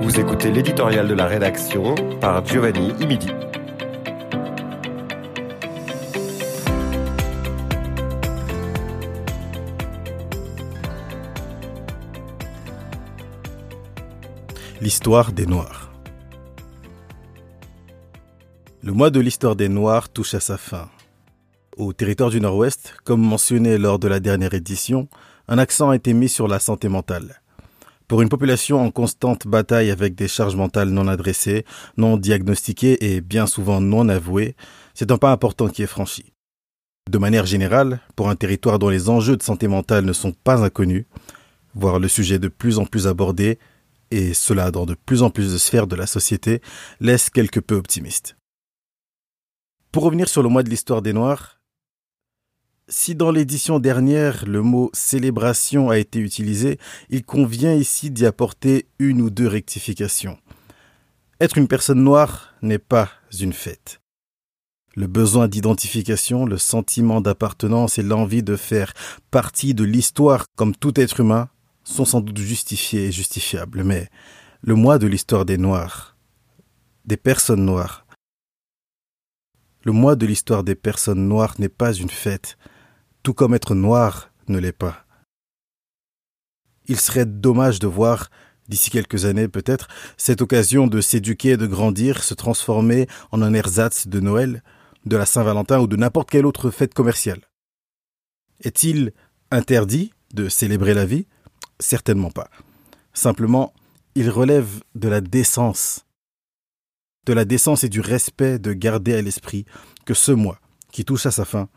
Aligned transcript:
Vous 0.00 0.20
écoutez 0.20 0.50
l'éditorial 0.50 1.06
de 1.06 1.14
la 1.14 1.26
rédaction 1.26 1.94
par 2.20 2.44
Giovanni 2.44 2.92
Imidi. 3.00 3.28
L'histoire 14.80 15.32
des 15.32 15.46
Noirs. 15.46 15.87
Le 18.80 18.92
mois 18.92 19.10
de 19.10 19.18
l'histoire 19.18 19.56
des 19.56 19.68
Noirs 19.68 20.08
touche 20.08 20.34
à 20.34 20.40
sa 20.40 20.56
fin. 20.56 20.88
Au 21.76 21.92
territoire 21.92 22.30
du 22.30 22.40
Nord-Ouest, 22.40 22.94
comme 23.02 23.20
mentionné 23.20 23.76
lors 23.76 23.98
de 23.98 24.06
la 24.06 24.20
dernière 24.20 24.54
édition, 24.54 25.08
un 25.48 25.58
accent 25.58 25.90
a 25.90 25.96
été 25.96 26.12
mis 26.12 26.28
sur 26.28 26.46
la 26.46 26.60
santé 26.60 26.88
mentale. 26.88 27.42
Pour 28.06 28.22
une 28.22 28.28
population 28.28 28.80
en 28.80 28.92
constante 28.92 29.48
bataille 29.48 29.90
avec 29.90 30.14
des 30.14 30.28
charges 30.28 30.54
mentales 30.54 30.90
non 30.90 31.08
adressées, 31.08 31.64
non 31.96 32.16
diagnostiquées 32.16 33.16
et 33.16 33.20
bien 33.20 33.48
souvent 33.48 33.80
non 33.80 34.08
avouées, 34.08 34.54
c'est 34.94 35.10
un 35.10 35.18
pas 35.18 35.32
important 35.32 35.68
qui 35.68 35.82
est 35.82 35.86
franchi. 35.86 36.32
De 37.10 37.18
manière 37.18 37.46
générale, 37.46 38.00
pour 38.14 38.30
un 38.30 38.36
territoire 38.36 38.78
dont 38.78 38.90
les 38.90 39.08
enjeux 39.08 39.36
de 39.36 39.42
santé 39.42 39.66
mentale 39.66 40.04
ne 40.04 40.12
sont 40.12 40.32
pas 40.32 40.62
inconnus, 40.62 41.06
voir 41.74 41.98
le 41.98 42.06
sujet 42.06 42.38
de 42.38 42.48
plus 42.48 42.78
en 42.78 42.86
plus 42.86 43.08
abordé 43.08 43.58
et 44.12 44.34
cela 44.34 44.70
dans 44.70 44.86
de 44.86 44.94
plus 44.94 45.22
en 45.22 45.30
plus 45.30 45.52
de 45.52 45.58
sphères 45.58 45.88
de 45.88 45.96
la 45.96 46.06
société, 46.06 46.62
laisse 47.00 47.28
quelque 47.28 47.60
peu 47.60 47.74
optimiste. 47.74 48.37
Pour 49.90 50.02
revenir 50.02 50.28
sur 50.28 50.42
le 50.42 50.50
mois 50.50 50.62
de 50.62 50.68
l'histoire 50.68 51.00
des 51.00 51.14
Noirs, 51.14 51.58
si 52.88 53.14
dans 53.14 53.30
l'édition 53.30 53.78
dernière 53.78 54.46
le 54.46 54.62
mot 54.62 54.90
célébration 54.92 55.88
a 55.88 55.98
été 55.98 56.18
utilisé, 56.18 56.78
il 57.08 57.24
convient 57.24 57.74
ici 57.74 58.10
d'y 58.10 58.26
apporter 58.26 58.86
une 58.98 59.20
ou 59.20 59.30
deux 59.30 59.46
rectifications. 59.46 60.38
Être 61.40 61.56
une 61.56 61.68
personne 61.68 62.02
noire 62.02 62.54
n'est 62.60 62.78
pas 62.78 63.10
une 63.40 63.52
fête. 63.52 64.00
Le 64.94 65.06
besoin 65.06 65.48
d'identification, 65.48 66.44
le 66.44 66.58
sentiment 66.58 67.20
d'appartenance 67.20 67.98
et 67.98 68.02
l'envie 68.02 68.42
de 68.42 68.56
faire 68.56 68.92
partie 69.30 69.72
de 69.72 69.84
l'histoire 69.84 70.46
comme 70.56 70.74
tout 70.74 70.98
être 71.00 71.20
humain 71.20 71.48
sont 71.84 72.04
sans 72.04 72.20
doute 72.20 72.38
justifiés 72.38 73.06
et 73.06 73.12
justifiables, 73.12 73.84
mais 73.84 74.08
le 74.60 74.74
mois 74.74 74.98
de 74.98 75.06
l'histoire 75.06 75.44
des 75.44 75.56
Noirs, 75.56 76.16
des 77.04 77.16
personnes 77.16 77.64
noires, 77.64 78.06
le 79.88 79.92
mois 79.92 80.16
de 80.16 80.26
l'histoire 80.26 80.64
des 80.64 80.74
personnes 80.74 81.28
noires 81.28 81.54
n'est 81.58 81.70
pas 81.70 81.94
une 81.94 82.10
fête, 82.10 82.58
tout 83.22 83.32
comme 83.32 83.54
être 83.54 83.74
noir 83.74 84.30
ne 84.46 84.58
l'est 84.58 84.70
pas. 84.70 85.06
Il 86.88 87.00
serait 87.00 87.24
dommage 87.24 87.78
de 87.78 87.86
voir, 87.86 88.28
d'ici 88.68 88.90
quelques 88.90 89.24
années 89.24 89.48
peut-être, 89.48 89.88
cette 90.18 90.42
occasion 90.42 90.88
de 90.88 91.00
s'éduquer 91.00 91.52
et 91.52 91.56
de 91.56 91.66
grandir 91.66 92.22
se 92.22 92.34
transformer 92.34 93.06
en 93.30 93.40
un 93.40 93.54
ersatz 93.54 94.08
de 94.08 94.20
Noël, 94.20 94.62
de 95.06 95.16
la 95.16 95.24
Saint-Valentin 95.24 95.80
ou 95.80 95.86
de 95.86 95.96
n'importe 95.96 96.28
quelle 96.28 96.44
autre 96.44 96.70
fête 96.70 96.92
commerciale. 96.92 97.40
Est-il 98.60 99.14
interdit 99.50 100.12
de 100.34 100.50
célébrer 100.50 100.92
la 100.92 101.06
vie? 101.06 101.26
Certainement 101.80 102.30
pas. 102.30 102.50
Simplement, 103.14 103.72
il 104.14 104.28
relève 104.28 104.82
de 104.94 105.08
la 105.08 105.22
décence. 105.22 106.04
De 107.26 107.32
la 107.32 107.44
décence 107.44 107.84
et 107.84 107.88
du 107.88 108.00
respect 108.00 108.58
de 108.58 108.72
garder 108.72 109.14
à 109.14 109.22
l'esprit 109.22 109.64
que 110.04 110.14
ce 110.14 110.32
mois, 110.32 110.60
qui 110.92 111.04
touche 111.04 111.26
à 111.26 111.30
sa 111.30 111.44
fin, 111.44 111.68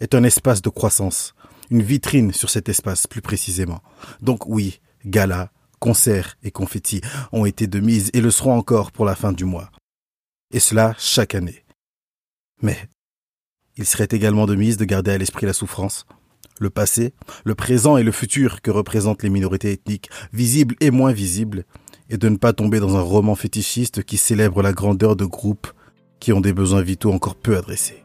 est 0.00 0.14
un 0.14 0.22
espace 0.22 0.62
de 0.62 0.68
croissance, 0.68 1.34
une 1.70 1.82
vitrine 1.82 2.32
sur 2.32 2.50
cet 2.50 2.68
espace 2.68 3.06
plus 3.06 3.22
précisément. 3.22 3.82
Donc 4.20 4.46
oui, 4.46 4.80
gala, 5.04 5.50
concerts 5.78 6.36
et 6.42 6.50
confettis 6.50 7.00
ont 7.32 7.46
été 7.46 7.66
de 7.66 7.80
mise 7.80 8.10
et 8.12 8.20
le 8.20 8.30
seront 8.30 8.56
encore 8.56 8.92
pour 8.92 9.04
la 9.04 9.14
fin 9.14 9.32
du 9.32 9.44
mois. 9.44 9.70
Et 10.52 10.60
cela 10.60 10.94
chaque 10.98 11.34
année. 11.34 11.64
Mais 12.62 12.88
il 13.76 13.86
serait 13.86 14.08
également 14.10 14.46
de 14.46 14.56
mise 14.56 14.76
de 14.76 14.84
garder 14.84 15.12
à 15.12 15.18
l'esprit 15.18 15.46
la 15.46 15.52
souffrance, 15.52 16.06
le 16.58 16.70
passé, 16.70 17.14
le 17.44 17.54
présent 17.54 17.96
et 17.96 18.02
le 18.02 18.12
futur 18.12 18.60
que 18.60 18.70
représentent 18.70 19.22
les 19.22 19.30
minorités 19.30 19.72
ethniques, 19.72 20.10
visibles 20.32 20.74
et 20.80 20.90
moins 20.90 21.12
visibles, 21.12 21.64
et 22.10 22.18
de 22.18 22.28
ne 22.28 22.36
pas 22.36 22.52
tomber 22.52 22.80
dans 22.80 22.96
un 22.96 23.00
roman 23.00 23.34
fétichiste 23.34 24.02
qui 24.02 24.16
célèbre 24.16 24.62
la 24.62 24.72
grandeur 24.72 25.16
de 25.16 25.24
groupes 25.24 25.68
qui 26.20 26.32
ont 26.32 26.40
des 26.40 26.52
besoins 26.52 26.82
vitaux 26.82 27.12
encore 27.12 27.36
peu 27.36 27.56
adressés. 27.56 28.02